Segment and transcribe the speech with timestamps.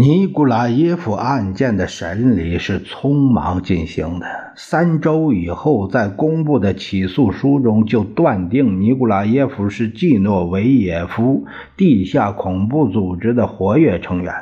[0.00, 4.26] 尼古拉耶夫案件的审理是匆忙进行的。
[4.56, 11.44] 三周以后，在公布的起诉书中就断定尼古拉耶夫是季诺维耶夫
[11.76, 14.32] 地下恐怖组织的活跃成员。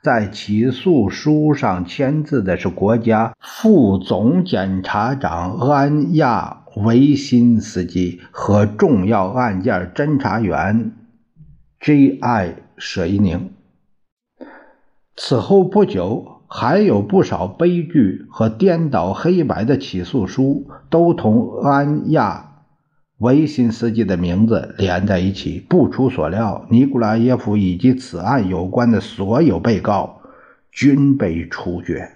[0.00, 10.92] 在起诉书上签字的是国家副总检察长安亚维辛斯基和重要案件侦查员
[11.80, 12.54] J.I.
[12.78, 13.50] 舍伊宁。
[15.22, 22.62] 此后不久，还有不少悲剧和颠倒黑白的起诉书都同安亚
[23.18, 25.60] 维辛斯基的名字连在一起。
[25.60, 30.22] 不出所料，尼古拉耶夫以及此案有关的所有被告
[30.72, 32.12] 均被处决。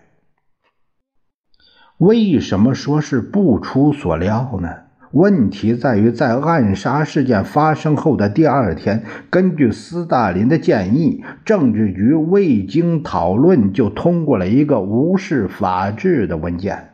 [1.99, 4.84] 为什么说是不出所料呢？
[5.15, 16.89] 问题在于，在暗杀事件发生后的第二天，根据斯大林的建议，政治局未经讨论就通过了一个无视法治的文件。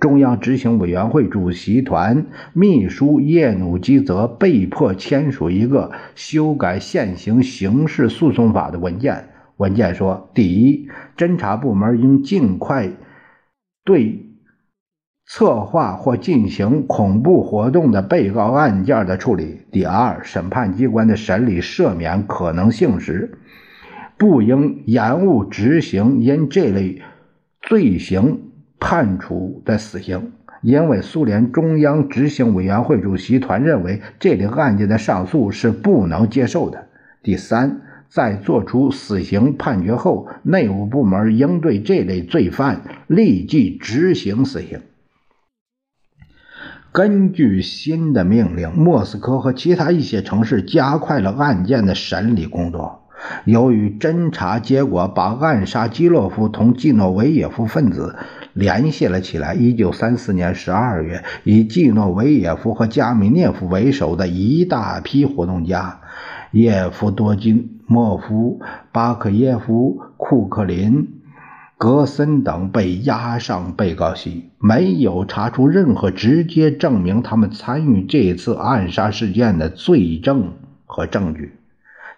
[0.00, 9.28] 中央执行委员会主席团秘书叶努基则被迫签署一个修改现行刑事诉讼法的文件。
[9.58, 12.88] 文件说：第一，侦查部门应尽快
[13.84, 14.31] 对。
[15.24, 19.60] 策划或进行恐怖活动的被告案件的处理。
[19.70, 23.38] 第二，审判机关的审理赦免可能性时，
[24.18, 27.00] 不应延误执行因这类
[27.62, 28.40] 罪行
[28.78, 36.88] 判处的死刑，因为苏联中央执行委员会主席团认为这类案件的上诉是不能接受的。
[37.22, 44.80] 第三，在作出死刑判决后，内务部门应对这类罪犯立即执行死刑。
[46.92, 53.08] 根据新的命令，莫斯科和其他一些城市加快了案件的审理工作。
[53.46, 58.16] 由于侦查结果把暗杀基洛夫同季诺维耶夫分子
[58.52, 66.00] 联系了起来，1934年12月，以季诺维耶夫和加米涅夫为首的一大批活动家——
[66.52, 68.60] 叶夫多金莫夫、
[68.92, 71.21] 巴克耶夫、库克林。
[71.82, 80.52] 格森等被押上被告席，没有查出任何直接证明他们参与这次暗杀事件的罪证
[80.86, 81.58] 和证据。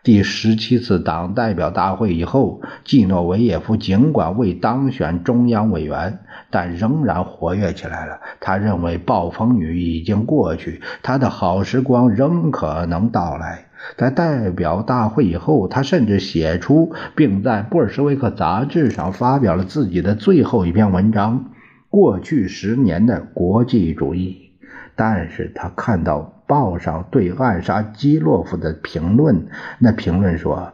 [0.04, 6.18] 第十七次党代表大会以后，季诺维耶夫尽管未当选中央委员，
[6.50, 8.20] 但仍然活跃起来了。
[8.38, 13.64] 他认为暴风雨已经过去，他的好时光仍可能到来。
[13.96, 21.38] 在代表大会以后，他甚至写出并在布尔什维克杂志上发表了自己的最后一篇文章
[21.88, 24.50] 《过去十年的国际主义》。
[24.96, 29.48] 但是他看到报上对暗杀基洛夫的评论，
[29.80, 30.72] 那评论说，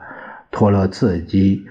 [0.50, 1.64] 托洛茨基、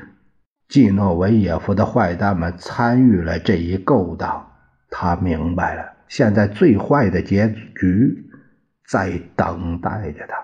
[0.67, 4.47] 季诺维耶夫的坏蛋们参与了这一勾当。
[4.89, 8.31] 他明白了，现在最坏的结局
[8.87, 10.35] 在等待着他。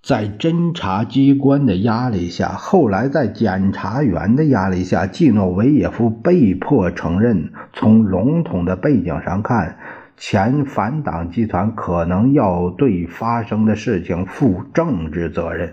[0.00, 9.76] 在侦查机关的压力下，后来在检察员的压力下，季诺维耶夫被迫承认：从笼统的背景上看，
[10.22, 15.72] 前反党集团可能要对发生的事情负政治责任，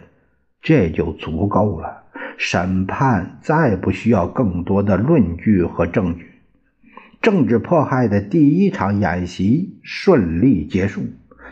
[0.61, 2.05] 这就足够了。
[2.37, 6.27] 审判再不需要更多的论据和证据。
[7.21, 11.03] 政治迫害的第一场演习顺利结束，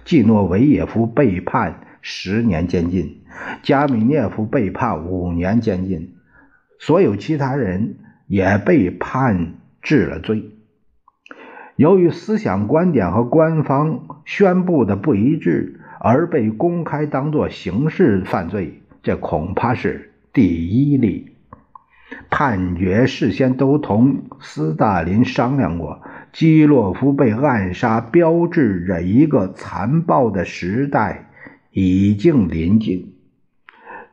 [0.06, 1.81] 季诺维耶夫被判。
[2.07, 3.24] 十年监禁，
[3.62, 6.15] 加米涅夫被判五年监禁，
[6.80, 10.51] 所有其他人也被判治了罪。
[11.75, 21.31] 由于思想观点和官方宣布的不一致，而被公开当作刑事犯罪，这恐怕是第一例。
[22.30, 26.01] 判决事先都同斯大林商量过，
[26.31, 31.30] 基洛夫被暗杀，标志着一个残暴的时代。
[31.77, 33.16] 已经临近，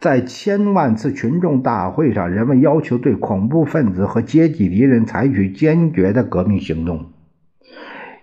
[0.01, 7.12] 在千万次群众大会上，人们要求对恐怖分子和阶级敌人采取坚决的革命行动。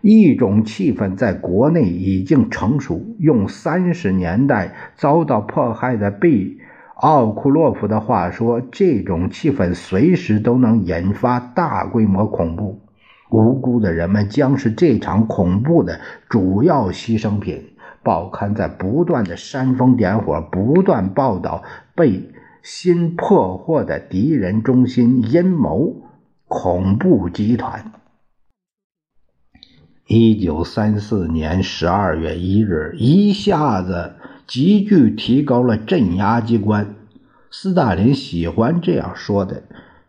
[0.02, 3.16] 一种气氛在国内已经成熟。
[3.20, 6.58] 用三十年代遭到迫害的贝
[6.96, 12.82] 奥库洛夫的话说，这种气氛随时都能引发大规模恐怖。
[13.30, 16.00] 无辜的人们将是这场恐怖的
[16.30, 17.64] 主要牺牲品。
[18.02, 21.64] 报刊在不断的煽风点火，不断报道
[21.96, 22.32] 被
[22.64, 25.96] 新破获的敌人中心阴谋
[26.48, 27.92] 恐怖集团。
[30.12, 34.14] 一九三四年十二月一日，一下子
[34.48, 36.96] 急剧提高了镇压机关。
[37.52, 39.62] 斯大林喜欢这样说的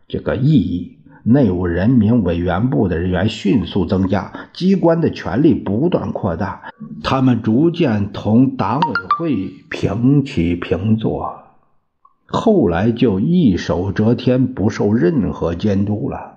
[0.07, 0.97] 这个意义。
[1.21, 6.71] 内务人民委员部的人员迅速增加，机关的权力不断扩大，
[7.03, 11.43] 他们逐渐同党委会平起平坐，
[12.25, 16.30] 后来就一手遮天，不受任何监督了。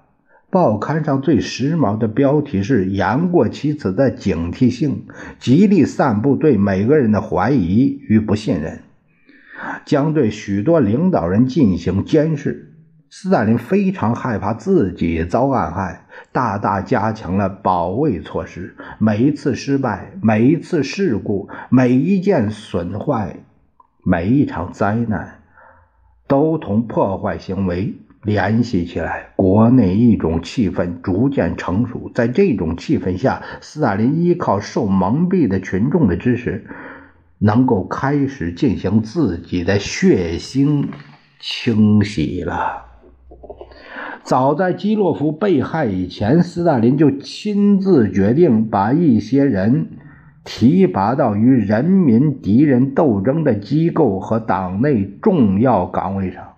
[0.54, 5.04] 报刊上最时髦的标题是“言过其词的警惕性”，
[5.40, 8.84] 极力散布对每个人的怀疑与不信任，
[9.84, 12.72] 将对许多领导人进行监视。
[13.10, 18.76] 斯大林非常害怕自己遭暗害，大大加强了保卫措施。
[19.00, 23.40] 每一次失败，每一次事故，每一件损坏，
[24.04, 25.40] 每一场灾难，
[26.28, 29.28] 都同破坏行为联系起来。
[29.36, 36.66] 国内一种气氛逐渐成熟，在这种气氛下，斯大林依靠受蒙蔽的群众的支持，
[37.38, 40.86] 能够开始进行自己的血腥
[41.38, 42.86] 清洗了。
[44.22, 49.98] 早在基洛夫被害以前，斯大林就亲自决定把一些人
[50.44, 56.53] 提拔到与人民敌人斗争的机构和党内重要岗位上。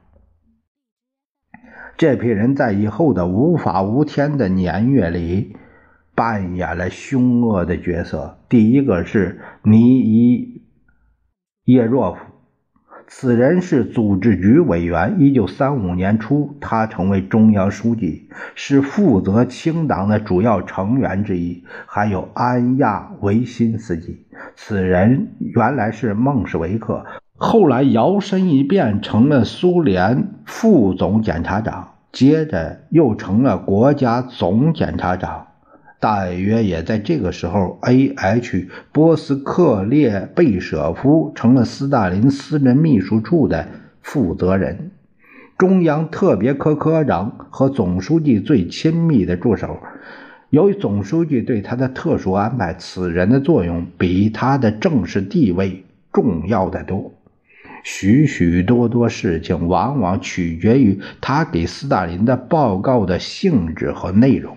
[1.96, 5.56] 这批人在以后的无法无天的年月里
[6.14, 8.38] 扮演了凶恶的角色。
[8.50, 10.62] 第一个是尼伊
[11.64, 12.20] 叶若夫。
[13.08, 15.16] 此人是组织局委员。
[15.20, 21.64] 一九三五年初，他成为中央书记，是负责清党的主要成员之一。
[21.86, 24.26] 还有安亚维辛斯基，
[24.56, 27.06] 此人原来是孟什维克，
[27.38, 35.48] 后来摇身一变成了苏联副总检察长，接着又成了国家总检察长。
[36.00, 38.68] 大约也在这个时候，A.H.
[38.90, 43.68] 波斯克列贝舍夫成了斯大林私人秘书处的
[44.00, 44.92] 负责人，
[45.58, 49.78] 中央特别科科长和总书记最亲密的助手。
[50.48, 57.12] 由于总书记对他的特殊安排，此人的作用比他的正式地位重要的多。
[57.88, 64.56] 许许多多事情往往取决于他给斯大林的报告的性质和内容。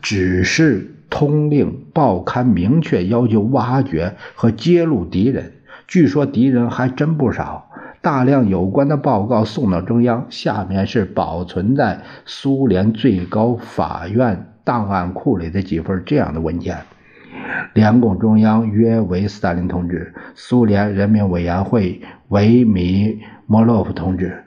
[0.00, 5.54] 只是通令报刊明确要求挖掘和揭露敌人，
[5.88, 7.68] 据说敌人还真不少。
[8.00, 16.78] 大量有关的报告送到中央，下面是保存在苏联最高法院档案库里的几份这样的文件：
[17.74, 24.44] 联共中央约为斯大林同志，苏联人民委员会维米莫洛夫同志，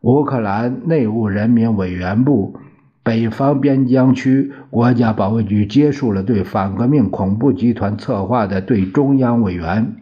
[0.00, 2.58] 乌克兰内务人民委员部。
[3.04, 9.96] 北方边疆区国家保卫局结束了对反革命恐怖集团策划的对中央委员、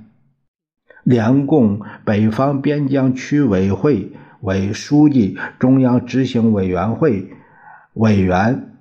[1.05, 7.31] 联共北方边疆区委会委书记、中央执行委员会
[7.93, 8.76] 委员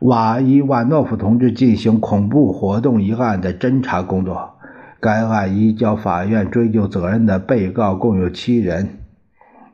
[0.00, 4.58] 瓦伊万诺夫同志进行恐怖活动一案的侦查工作。
[5.00, 9.04] 该案移交法院追究责任的被告共有七人，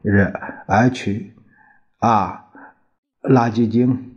[0.04, 0.32] 是
[0.66, 1.32] H、
[1.98, 2.42] R。
[3.22, 4.16] 垃圾精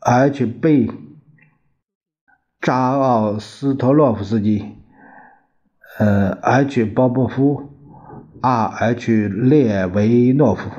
[0.00, 0.46] ，H.
[0.46, 0.90] 贝
[2.58, 4.78] 扎奥斯托洛夫斯基，
[5.98, 6.86] 呃，H.
[6.86, 7.70] 鲍波夫
[8.40, 8.66] ，R.
[8.66, 9.28] H.
[9.28, 10.70] 列维诺夫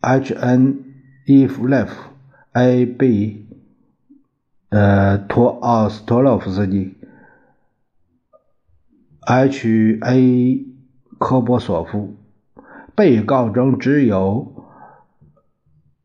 [0.00, 0.87] H N
[1.30, 1.92] 伊夫列夫
[2.52, 2.86] ，A.
[2.86, 3.44] 贝
[4.70, 6.94] 呃托奥斯托洛夫斯基
[9.20, 9.98] ，H.
[10.00, 10.66] A.
[11.18, 12.16] 科波索夫。
[12.94, 14.64] 被告中只有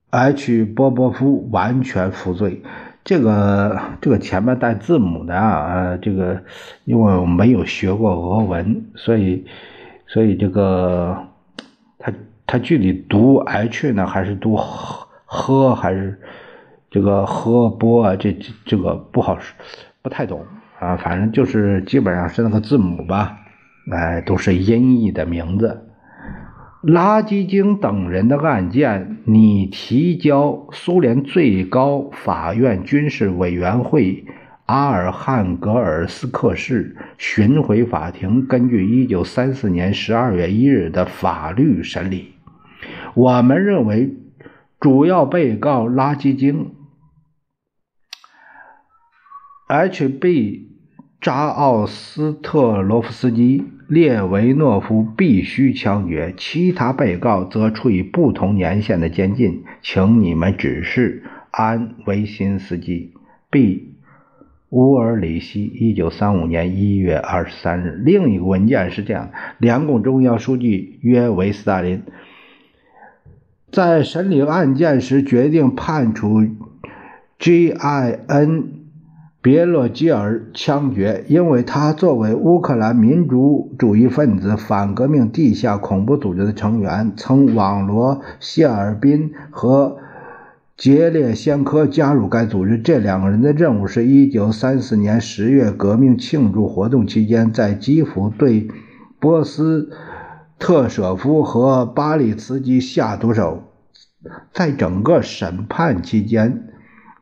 [0.10, 2.62] H 波波夫完全服罪，
[3.06, 6.44] 这个这个前面带字母的啊，这个
[6.84, 9.46] 因为我没有学过俄文，所以
[10.06, 11.18] 所以这个
[11.98, 12.12] 他
[12.46, 14.58] 他具体读 H 呢，还是读
[15.34, 16.20] 呵，还是
[16.92, 18.16] 这个呵波啊？
[18.16, 19.36] 这这这个不好，
[20.04, 20.46] 不太懂
[20.80, 20.96] 啊。
[20.96, 23.40] 反正就是基本上是那个字母吧，
[23.92, 25.90] 哎，都是音译的名字。
[26.84, 34.25] 拉基京等人的案件，拟提交苏联最高法院军事委员会
[34.66, 42.34] 阿尔汉格尔斯克市巡回法庭，根据1934年12月1日的法律审理。
[43.13, 44.13] 我们认为，
[44.84, 46.74] 主要被告拉基金、
[49.68, 50.68] H.B.
[51.22, 53.63] 扎奥斯特罗夫斯基。
[53.88, 59.63] 列维诺夫必须枪决，其他被告则处以不同年限的监禁。
[59.82, 63.13] 请你们指示安维辛斯基、
[63.50, 63.96] B.
[64.70, 65.63] 乌尔里希。
[65.63, 72.04] 一九三五年一月二十三日，另一个文件是这样：联共中央书记约维斯大林
[73.74, 76.46] 在审理案件时决定判处
[77.39, 78.84] G.I.N。
[79.42, 89.98] 别洛基尔枪决，因为他作为乌克兰民族主义分子反革命地下恐怖组织的成员，曾网罗谢尔宾和
[90.77, 92.77] 杰列先科加入该组织。
[92.77, 98.70] 这两个人的任务是一九三四年十月革命庆祝活动期间，在基辅对
[99.20, 99.89] 波斯
[100.63, 103.74] 特舍夫和巴里茨基下毒手。
[104.53, 106.70] 在整个审判期间。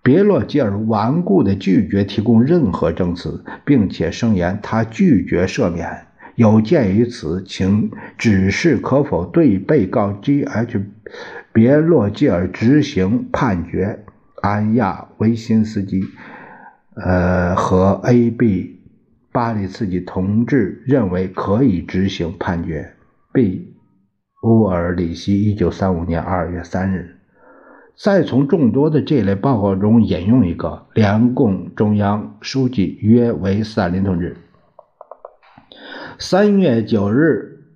[0.04, 6.06] 别洛吉尔顽固地拒绝提供任何证词，并且声言他拒绝赦免。
[6.36, 10.80] 有鉴于此，请指示可否对被告 G.H.
[11.52, 14.06] 别洛吉尔执行判决。
[14.44, 16.04] 安亚维辛斯基，
[16.96, 18.80] 呃和 A.B.
[19.32, 22.94] 巴里茨基同志认为可以执行判决。
[23.34, 23.76] B.
[24.44, 27.18] 乌尔里希，一九三五年二月三日。
[27.96, 34.36] 再从众多的这类报告中引用一个：联共中央书记约维斯大林同志，
[36.18, 37.68] 三月九日，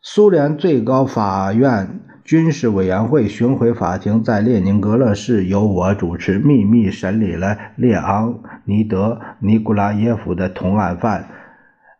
[0.00, 11.28] 苏联最高法院军事委员会巡回法庭在列宁格勒市由我主持，秘密审理了列昂尼德·尼古拉耶夫的同案犯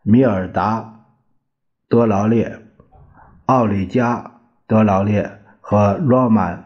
[0.03, 0.81] 米尔达·
[1.89, 2.59] 德劳列、
[3.47, 4.15] 奥里加·
[4.67, 6.65] 德劳列和罗曼。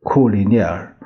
[0.00, 0.96] 库里涅尔，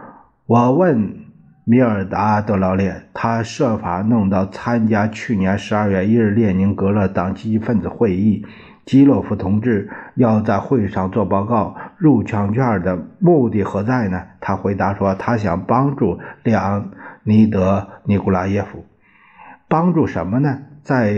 [0.46, 1.26] 我问
[1.64, 8.46] 米尔达·德劳列，他设法弄到参加去年十二月一日列宁格勒党积极分子会议，
[8.86, 14.22] 基洛夫同志要在会上做报告，入场券的目的何在呢？
[14.40, 16.92] 他回答说，他想帮助列昂
[17.24, 18.86] 尼德·尼古拉耶夫。
[19.68, 20.60] 帮助什么呢？
[20.82, 21.12] 在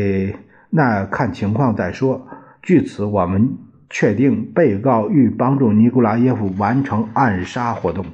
[0.70, 2.26] 那看情况再说。
[2.62, 3.58] 据此，我们。
[3.92, 8.06] 确定被告欲帮助尼古拉耶夫完成暗杀活动。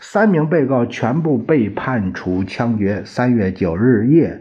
[0.00, 3.04] 三名被告全部被判处枪决。
[3.04, 4.40] 三月九日夜，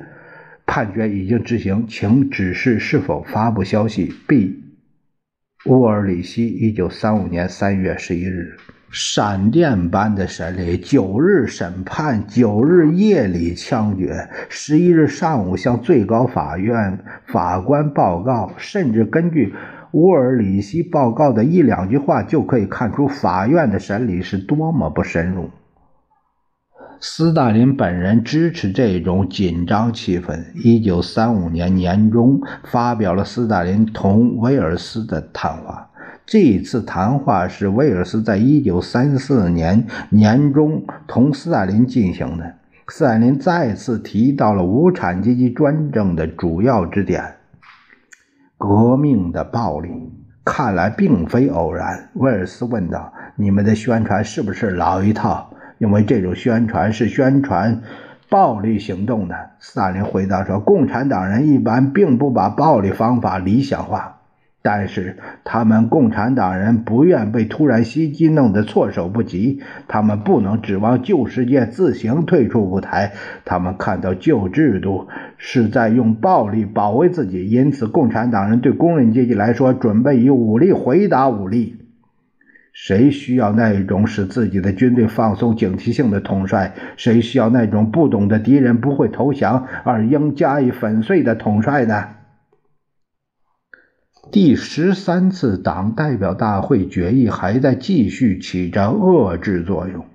[0.66, 4.12] 判决已经执行，请指示是否发布消息。
[4.28, 4.64] B.
[5.66, 8.58] 乌尔里希，一九三五年三月十一日，
[8.94, 10.78] 闪电般的审理。
[10.78, 19.54] 九日审判，九日夜里枪决，十一日上午向最高法院法官报告，甚至根据。
[19.94, 25.52] 乌尔里希报告的一两句话就可以看出法院的审理是多么不深入。
[27.00, 30.46] 斯大林本人支持这种紧张气氛。
[30.56, 35.92] 一九三五年年中，发表了斯大林同威尔斯的谈话。
[36.25, 42.56] 这次谈话是威尔斯在一九三四年年中同斯大林进行的。
[42.88, 47.36] 斯大林再次提到了无产阶级专政的主要支点。
[48.58, 49.89] 革命的暴力
[50.46, 55.50] 看来并非偶然，威尔斯问道：“你们的宣传是不是老一套？
[55.77, 57.82] 因为这种宣传是宣传
[58.30, 64.22] 暴力行动的。”斯大林回答说：“共产党人一般并不把暴力方法理想化。”
[64.65, 73.12] 但是他们共产党人不愿被突然袭击弄得措手不及，他们不能指望旧世界自行退出舞台。
[73.43, 81.75] 他们看到旧制度是在用暴力保卫自己，因此共产党人对工人阶级来说，准备以武力回答武力。
[82.72, 86.74] 谁需要那种使自己的军队放松警惕性的统帅？
[86.96, 92.05] 谁需要那种不懂得敌人不会投降而应加以粉碎的统帅呢？
[94.32, 100.06] 第十三次党代表大会决议还在继续起着遏制作用。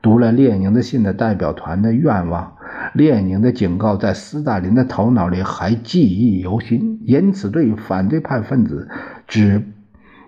[0.00, 2.56] 读了列宁的信的代表团的愿望，
[2.94, 7.00] 列宁的警告在斯大林的头脑里还记忆犹新。
[7.04, 8.88] 因此，对于反对派分子，
[9.28, 9.62] 只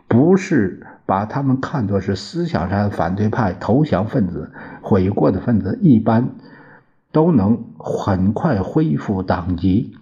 [0.06, 6.34] 不是把他们看作是思想上的反对派、投降分子、悔过的分子，一般
[7.10, 9.94] 都能很快恢复党籍，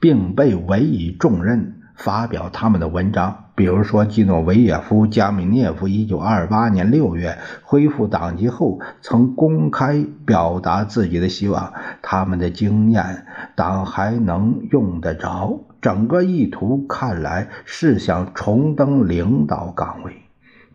[0.00, 1.74] 并被委以重任。
[1.96, 11.72] 发表他们的文章，比如说，基诺维耶夫、加米涅夫，1928年6月恢复党籍后，曾公开表达自己的希望，
[12.02, 15.60] 他们的经验党还能用得着。
[15.80, 20.12] 整个意图看来是想重登领导岗位。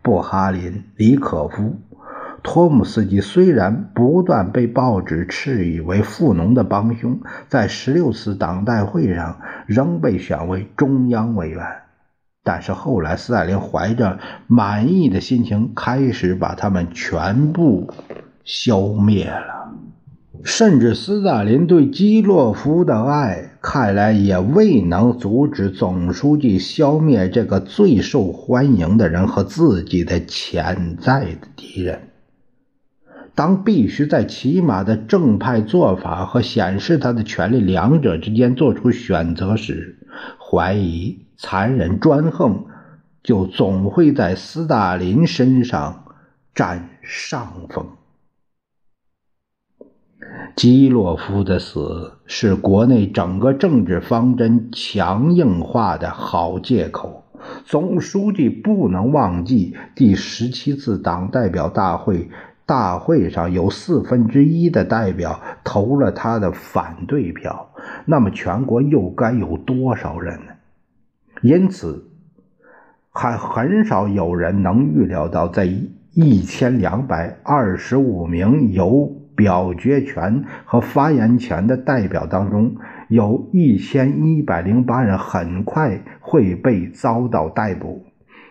[0.02, 1.76] 布哈林、李可夫、
[2.42, 11.64] 托姆斯基虽然不断被报纸斥以为富农的帮凶，在16次党代会上仍被选为中央委员。
[12.44, 14.18] 但是后来，斯大林怀着
[14.48, 17.88] 满意的心情，开始把他们全部
[18.44, 19.72] 消灭了。
[20.42, 32.00] 甚至斯大林对基洛夫的爱，看来也未能阻止总书记消灭这个最受欢迎的人和自己的潜在的敌人。
[33.34, 39.98] 当必须在起码的正派做法和显示他的权力两者之间做出选择时，
[40.38, 41.20] 怀疑。
[41.44, 42.66] 残忍专横，
[43.24, 46.04] 就总会在斯大林身上
[46.54, 47.84] 占上风。
[50.54, 57.24] 基洛夫的死是国内整个政治方针强硬化的好借口。
[57.64, 62.30] 总书记不能忘记，第十七次党代表大会
[62.72, 67.68] 大会上有四分之一的代表投了他的反对票，
[68.06, 70.52] 那么全国又该有多少人呢？
[71.42, 72.06] 因此，
[73.10, 75.66] 还很少有人能预料到，在
[76.14, 82.74] 一千两百二十五名有表决权和发言权的代表当中，
[83.08, 88.02] 有一千一百零八人很快会被遭到逮捕。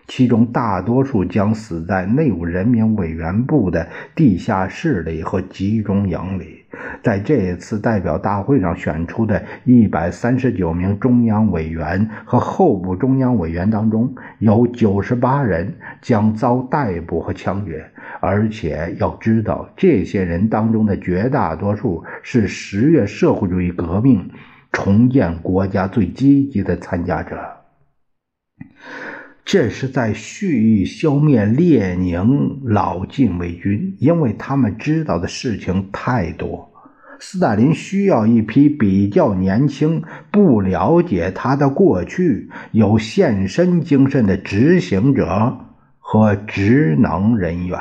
[0.06, 6.58] 其中大多数将死在内务人民委员部的地下室里和集中营里。
[7.02, 17.84] 在这次代表大会上选出的一百三十九名中央委员和候补中央委员当中，有九十八人将遭逮捕和枪决。
[18.20, 24.30] 而且要知道，这些人当中的绝大多数是十月社会主义革命
[24.70, 27.36] 重建国家最积极的参加者。
[29.44, 36.70] 这是在蓄意消灭列宁老禁卫军，因为他们知道的事情太多。
[37.18, 45.58] 斯大林需要一批比较年轻、不了解他的过去、有献身精神的执行者
[45.98, 47.78] 和职能人员。